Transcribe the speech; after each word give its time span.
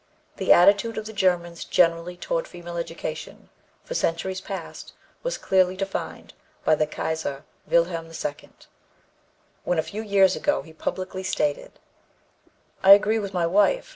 The 0.37 0.51
attitude 0.51 0.97
of 0.97 1.05
the 1.05 1.13
Germans 1.13 1.63
generally 1.63 2.17
toward 2.17 2.47
female 2.47 2.75
education, 2.75 3.49
for 3.83 3.93
centuries 3.93 4.41
past, 4.41 4.93
was 5.21 5.37
clearly 5.37 5.77
defined 5.77 6.33
by 6.65 6.73
the 6.73 6.87
Kaiser 6.87 7.43
Wilhelm 7.67 8.07
II, 8.11 8.49
when, 9.63 9.77
a 9.77 9.83
few 9.83 10.01
years 10.01 10.35
ago, 10.35 10.63
he 10.63 10.73
publicly 10.73 11.21
stated: 11.21 11.73
"I 12.81 12.93
agree 12.93 13.19
with 13.19 13.35
my 13.35 13.45
wife. 13.45 13.89